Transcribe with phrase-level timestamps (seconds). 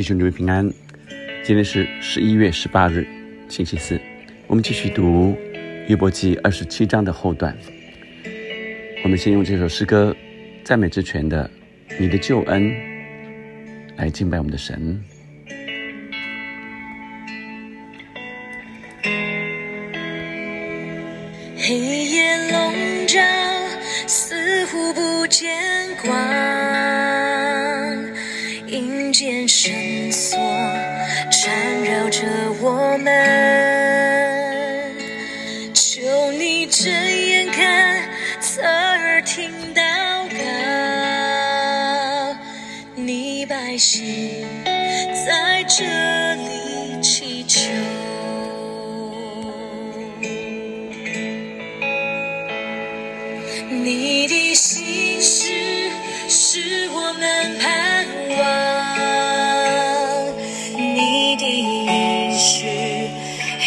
[0.00, 0.66] 弟兄姊妹平安，
[1.44, 3.06] 今天是十一月十八日，
[3.50, 4.00] 星期四。
[4.46, 5.36] 我们继续读
[5.88, 7.54] 约伯记二十七章的后段。
[9.04, 10.16] 我们先用这首诗歌
[10.64, 11.50] 《赞美之泉》的
[11.98, 12.62] 《你的救恩》
[13.98, 15.04] 来敬拜我们的神。
[21.58, 23.20] 黑夜笼罩，
[24.06, 25.50] 似乎不见
[26.02, 27.19] 光。
[33.00, 34.94] 们，
[35.74, 38.08] 求你睁眼看，
[38.40, 39.82] 侧耳听祷
[40.28, 40.38] 告，
[42.94, 44.46] 你百姓
[45.26, 45.84] 在这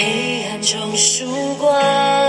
[0.04, 2.23] 黑暗中曙光。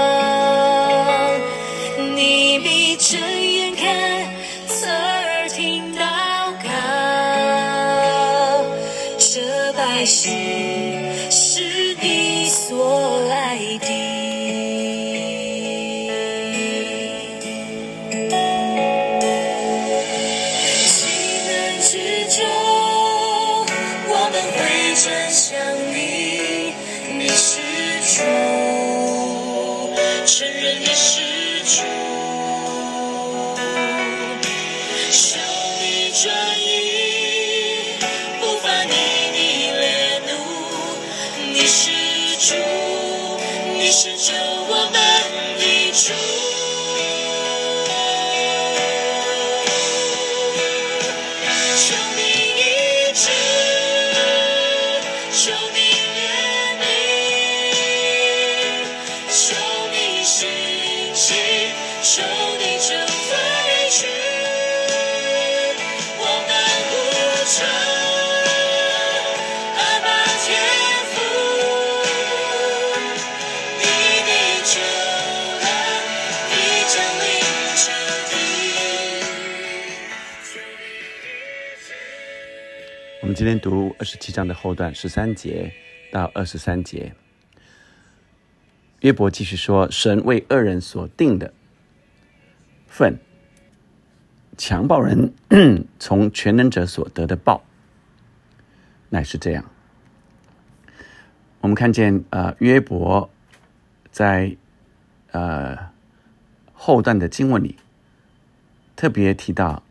[45.95, 46.44] 们
[83.35, 85.75] 今天读二十七章的后段，十三节
[86.13, 87.17] 到二十三节。
[89.01, 91.53] 约伯继续说：“神为恶人所定的
[92.87, 93.19] 份，
[94.57, 95.35] 强暴人
[95.99, 97.65] 从全能者所得的报，
[99.09, 99.69] 乃是这样。”
[101.61, 103.29] 我们看见，呃，约伯
[104.13, 104.57] 在
[105.33, 105.91] 呃
[106.73, 107.75] 后段的经文里
[108.95, 109.83] 特别提到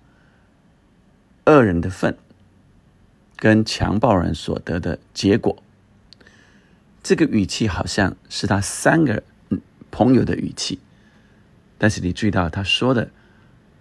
[1.44, 2.18] 恶人的份。
[3.44, 5.62] 跟强暴人所得的结果，
[7.04, 9.22] 这个语气好像是他三个
[9.92, 10.80] 朋友的语气，
[11.78, 13.10] 但是你注意到他说的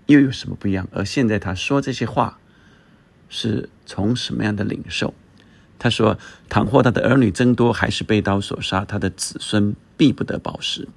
[0.06, 0.88] 又有什么不一样？
[0.90, 2.40] 而现在他说这些话
[3.28, 5.14] 是从什么样的领受？
[5.78, 6.18] 他说
[6.50, 10.88] ：“倘或他的儿女增多，还是被刀所杀，他的子孙必不得饱食。”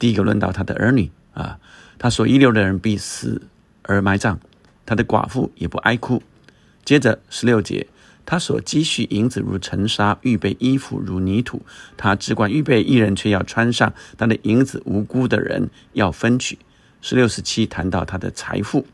[0.00, 1.60] 第一个论到他的儿女啊，
[1.98, 3.42] 他所遗留的人必死
[3.82, 4.38] 而埋葬，
[4.86, 6.22] 他的寡妇也不哀哭。
[6.88, 7.86] 接着十六节，
[8.24, 11.60] 他所积蓄银子如尘沙，预备衣服如泥土。
[11.98, 16.58] 他只管预备一人，却要穿上他的银子，无辜的人要分取。
[17.02, 18.86] 十六十七谈到他的财富。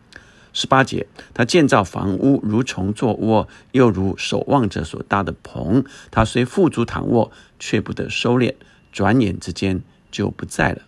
[0.53, 5.85] 十八节，他建造房屋如虫作窝，又如守望者所搭的棚。
[6.11, 8.57] 他虽富足躺卧，却不得收敛，
[8.91, 10.83] 转眼之间就不在了。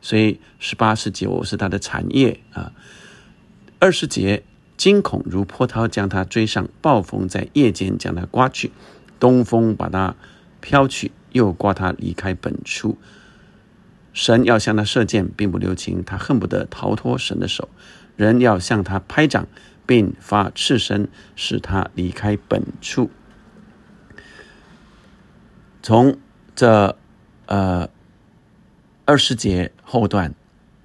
[0.00, 2.72] 所以十八十九是他的产业啊。
[3.78, 4.44] 二十节。
[4.78, 8.70] 惊恐如波涛将他追上，暴风在夜间将他刮去，
[9.18, 10.14] 东风把他
[10.60, 12.96] 飘去，又刮他离开本处。
[14.12, 17.68] 神要向他射箭，并不留情，他恨不得逃脱神的手。
[18.16, 19.48] 人要向他拍掌，
[19.84, 23.10] 并发赤声，使他离开本处。
[25.82, 26.18] 从
[26.54, 26.96] 这
[27.46, 27.88] 呃
[29.04, 30.34] 二十节后段，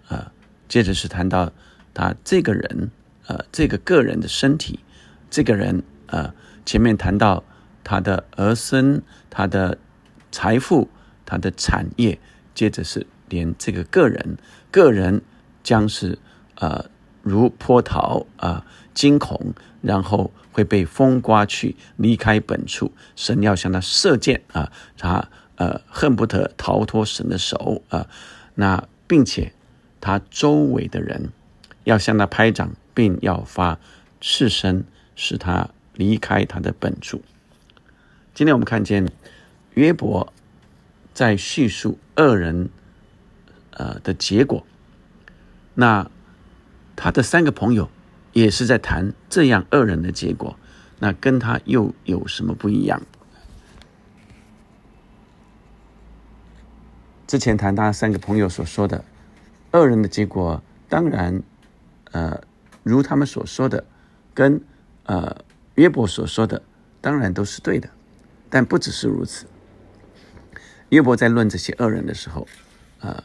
[0.07, 0.31] 呃，
[0.67, 1.51] 接着是谈到
[1.93, 2.89] 他这个人。
[3.27, 4.79] 呃，这个个人的身体，
[5.29, 6.33] 这个人呃，
[6.65, 7.43] 前面谈到
[7.83, 9.77] 他的儿孙、他的
[10.31, 10.89] 财富、
[11.25, 12.19] 他的产业，
[12.53, 14.37] 接着是连这个个人，
[14.71, 15.21] 个人
[15.63, 16.19] 将是
[16.55, 16.85] 呃
[17.21, 22.91] 如波涛啊惊恐，然后会被风刮去，离开本处。
[23.15, 28.07] 神要向他射箭啊，他呃恨不得逃脱神的手啊，
[28.55, 29.53] 那并且
[30.01, 31.29] 他周围的人
[31.85, 32.75] 要向他拍掌。
[32.93, 33.79] 并要发
[34.21, 34.85] 赤身，
[35.15, 37.21] 使他离开他的本处。
[38.33, 39.11] 今天我们看见
[39.73, 40.33] 约伯
[41.13, 42.69] 在叙述恶人
[43.71, 44.65] 呃的结果，
[45.75, 46.09] 那
[46.95, 47.89] 他的三个朋友
[48.31, 50.57] 也是在谈这样恶人的结果，
[50.99, 53.01] 那跟他又有什么不一样？
[57.27, 59.03] 之前谈他三个朋友所说的
[59.71, 61.41] 恶人的结果，当然，
[62.11, 62.41] 呃，
[62.83, 63.85] 如他们所说的，
[64.33, 64.61] 跟
[65.05, 65.43] 呃
[65.75, 66.61] 约伯所说的，
[67.01, 67.89] 当然都是对的，
[68.49, 69.45] 但不只是如此。
[70.89, 72.47] 约伯在论这些恶人的时候，
[72.99, 73.23] 呃，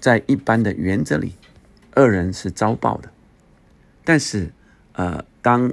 [0.00, 1.34] 在一般的原则里，
[1.96, 3.10] 恶人是遭报的，
[4.04, 4.50] 但是，
[4.94, 5.70] 呃，当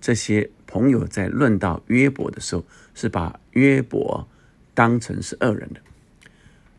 [0.00, 2.64] 这些朋友在论到约伯的时候，
[2.94, 4.28] 是把约伯
[4.74, 5.80] 当成是恶人的。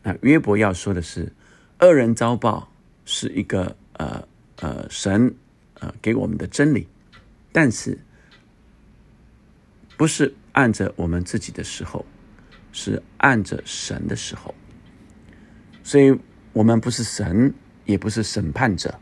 [0.02, 1.32] 那约伯要说的是，
[1.80, 2.72] 恶人遭报
[3.04, 4.26] 是一个呃
[4.60, 5.34] 呃神
[5.80, 6.86] 呃给我们的真理，
[7.52, 7.98] 但是
[9.96, 12.04] 不是按着我们自己的时候，
[12.72, 14.54] 是按着神的时候。
[15.82, 16.18] 所以
[16.52, 17.52] 我们不是神，
[17.84, 18.98] 也不是审判者，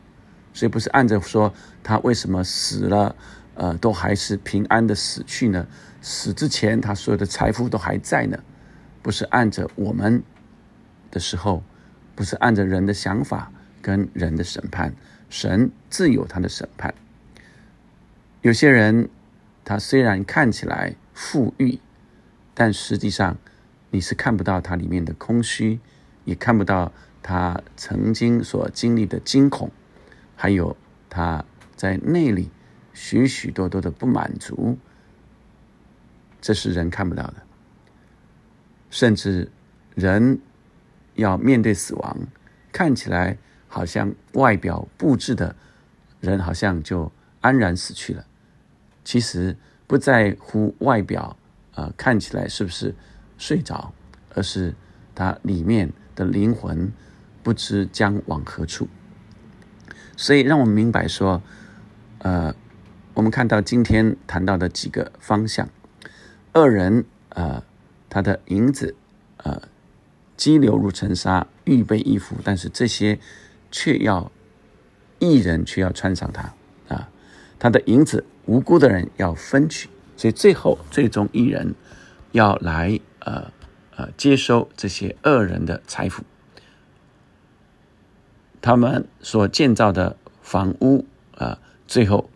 [0.53, 1.53] 所以不是按着说
[1.83, 3.15] 他为什么死了，
[3.55, 5.67] 呃，都还是平安的死去呢？
[6.01, 8.39] 死之前他所有的财富都还在呢？
[9.03, 10.23] 不是按着我们。
[11.11, 11.65] 的时候，
[12.15, 13.51] 不是按着人的想法
[13.81, 14.95] 跟人的审判，
[15.29, 16.95] 神自有他的审判。
[18.43, 19.09] 有些人，
[19.65, 21.79] 他虽然看起来富裕，
[22.55, 23.37] 但实际上
[23.91, 25.81] 你是看不到他里面的空虚，
[26.25, 26.93] 也看不到
[27.23, 29.71] 他曾经所经历的惊恐，
[30.37, 30.77] 还有
[31.09, 31.45] 他
[31.77, 32.51] 在内里
[32.93, 34.79] 许许多多的不满足，
[36.41, 37.43] 这是人看不到的，
[38.91, 39.51] 甚至
[39.95, 40.41] 人。
[41.15, 42.17] 要面对死亡，
[42.71, 43.39] 看起来
[43.69, 45.55] 好像外表布置的
[46.21, 48.25] 人好像就安然死去了。
[49.05, 49.57] 其实
[49.87, 51.37] 不在乎外表，
[51.75, 52.95] 呃，看起来是不是
[53.37, 53.93] 睡着，
[54.35, 54.75] 而是
[55.15, 56.93] 他里面的灵魂
[57.43, 58.89] 不知将往何处。
[60.17, 61.41] 所以让我们明白说，
[62.19, 62.55] 呃，
[63.15, 65.69] 我们看到今天谈到的几个方向，
[66.55, 67.63] 恶人，呃，
[68.11, 68.97] 他的银子，
[69.37, 69.63] 呃。
[70.39, 73.19] 激流入尘沙，预备衣服，但是这些
[73.71, 74.31] 却要
[75.19, 76.55] 艺人却要穿上它
[76.89, 77.09] 啊！
[77.59, 81.75] 他的银子，无辜的人要分取，所以最后最终艺人
[82.33, 83.51] 要来呃
[83.97, 86.23] 呃接收这些恶人的财富。
[88.61, 91.07] 他们所建造的房屋
[91.37, 92.31] 啊，最后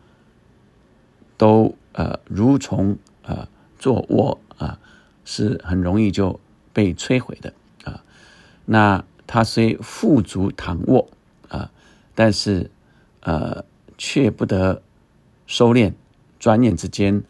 [1.37, 4.79] 都呃如虫啊做窝啊，
[5.25, 6.41] 是很容易就
[6.73, 7.53] 被摧毁的
[7.85, 8.03] 啊。
[8.65, 11.09] 那他虽富足躺卧，
[12.15, 12.71] 但是
[13.21, 13.65] 呃，
[13.97, 14.83] 却不得
[15.47, 15.93] 收敛，
[16.39, 17.23] 转眼之间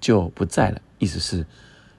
[0.00, 0.80] 就不在了。
[0.98, 1.46] 意思是，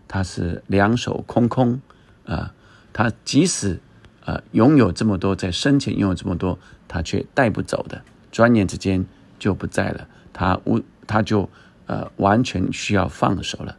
[0.07, 1.81] 他是两手空空
[2.25, 2.53] 啊。
[2.93, 3.79] 他即使
[4.25, 8.01] 呃拥有这么多，在生前拥有这么多，他却带不走的，
[8.31, 9.05] 转眼之间
[9.37, 10.07] 就不在了。
[10.33, 11.49] 他无，他就
[11.85, 13.77] 呃完全需要放手了。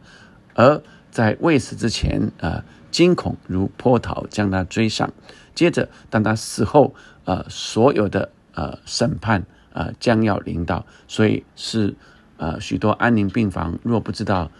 [0.53, 2.63] 而在未死之前呃。
[2.91, 5.13] 惊恐如波涛将他追上，
[5.55, 6.93] 接着当他死后，
[7.23, 11.95] 呃，所有的呃审判呃将要临到，所以是
[12.37, 14.51] 呃许多安宁病房若不知道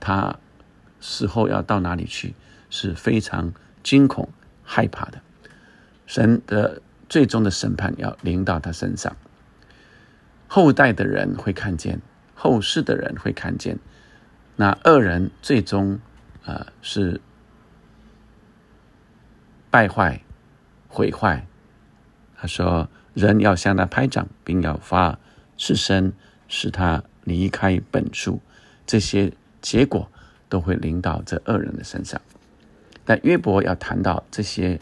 [0.00, 0.38] 他
[1.00, 2.34] 死后要到哪里去，
[2.70, 3.52] 是非常
[3.82, 4.28] 惊恐
[4.62, 5.20] 害怕的。
[6.06, 9.16] 神的最终的审判要临到他身上，
[10.46, 12.00] 后代的人会看见，
[12.34, 13.78] 后世的人会看见，
[14.56, 15.98] 那恶人最终
[16.44, 17.20] 呃是。
[19.68, 20.22] 败坏、
[20.88, 21.46] 毁坏。
[22.34, 25.18] 他说：“人要向他拍掌，并要发
[25.56, 26.12] 誓声，
[26.48, 28.42] 使他离开本处。
[28.86, 29.32] 这些
[29.62, 30.10] 结果
[30.50, 32.20] 都会临到这恶人的身上。
[33.06, 34.78] 但约伯要谈到这些，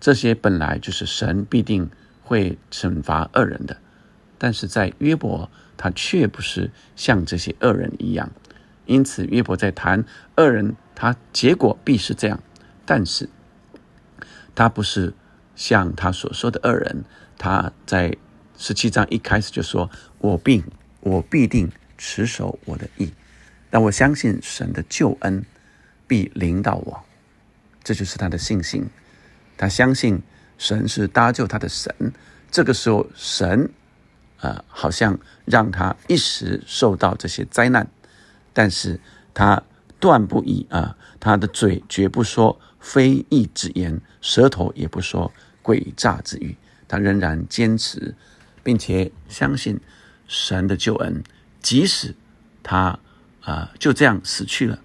[0.00, 1.88] 这些本来就是神必定
[2.24, 3.76] 会惩罚恶人的。
[4.36, 8.32] 但是在约伯，他却不是像这些恶人一样。
[8.86, 10.04] 因此，约伯在谈
[10.36, 12.42] 恶人，他结果必是这样。
[12.84, 13.28] 但是。”
[14.54, 15.14] 他不是
[15.62, 17.04] 像他所说的恶人，
[17.38, 18.16] 他在
[18.58, 19.88] 十七章一开始就说
[20.18, 20.64] ：“我必
[20.98, 23.12] 我必定持守我的意，
[23.70, 25.44] 但我相信神的救恩
[26.08, 27.04] 必领导我。”
[27.84, 28.90] 这就是他的信心。
[29.56, 30.20] 他相信
[30.58, 31.94] 神是搭救他的神。
[32.50, 33.70] 这个时候，神
[34.40, 37.86] 啊，好像让他一时受到这些灾难，
[38.52, 38.98] 但是
[39.32, 39.62] 他
[40.00, 42.60] 断不以啊，他的嘴绝不说。
[42.82, 46.56] 非义之言，舌头也不说诡诈之欲，
[46.88, 48.14] 他仍然坚持，
[48.62, 49.80] 并且相信
[50.26, 51.22] 神的救恩，
[51.60, 52.14] 即使
[52.62, 52.98] 他
[53.40, 54.78] 啊就这样死去了，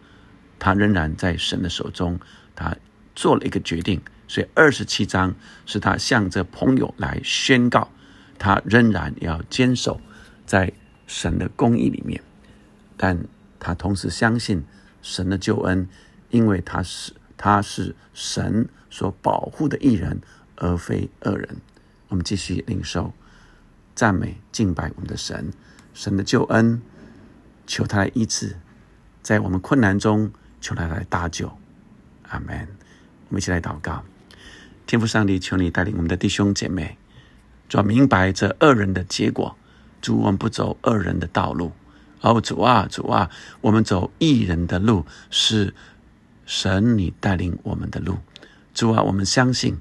[0.60, 2.20] 他仍然在神的手中，
[2.56, 2.76] 他
[3.16, 4.02] 做了一个决定。
[4.30, 5.34] 所以二十七章
[5.66, 7.90] 是他向着朋友来宣告，
[8.38, 10.02] 他仍然要坚守
[10.46, 10.74] 在
[11.06, 12.22] 神的公义里面，
[12.98, 13.24] 但
[13.58, 14.66] 他同时相信
[15.02, 15.88] 神的救恩，
[16.30, 20.20] 因为他是他是神所保护的艺人，
[20.58, 21.58] 而非恶人。
[22.10, 23.14] 我们继续领受
[23.96, 25.52] 赞美敬拜我们的神，
[25.94, 26.82] 神的救恩，
[27.66, 28.58] 求他来医治，
[29.22, 31.58] 在我们困难中求他来搭救。
[32.30, 32.68] 阿门。
[33.30, 34.04] 我们一起来祷告。
[34.86, 36.98] 天父上帝，求你带领我们的弟兄姐妹，
[37.72, 39.58] 要明白这恶人的结果。
[40.02, 41.74] 主，我们不走恶人的道路。
[42.22, 45.74] 哦，主啊，主啊，我们走义人的路，是
[46.46, 48.18] 神你带领我们的路。
[48.74, 49.78] 主啊，我们相信，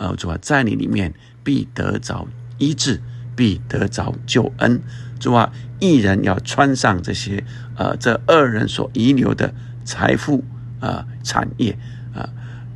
[0.00, 1.12] 呃，主啊，在你里面
[1.44, 2.26] 必得着
[2.56, 3.02] 医治，
[3.36, 4.80] 必得着救恩。
[5.18, 7.44] 主啊，一人要穿上这些，
[7.76, 9.52] 呃，这二人所遗留的
[9.84, 10.42] 财富
[10.80, 11.78] 啊，产业
[12.14, 12.26] 啊。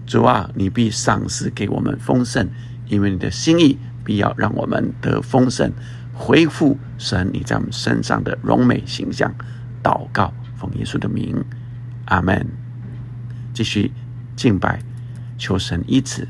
[0.04, 2.46] 主啊，你必赏赐给我们丰盛，
[2.88, 5.72] 因为你的心意必要让我们得丰盛，
[6.12, 9.34] 恢复神你在我们身上的荣美形象。
[9.82, 11.42] 祷告，奉耶稣的名，
[12.04, 12.46] 阿门。
[13.54, 13.92] 继续
[14.36, 14.80] 敬拜，
[15.38, 16.28] 求神医治。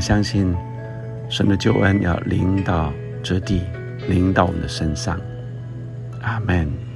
[0.00, 0.54] 相信
[1.28, 2.92] 神的救恩要临到
[3.22, 3.62] 这地，
[4.08, 5.20] 临到我们的身上。
[6.22, 6.89] 阿门。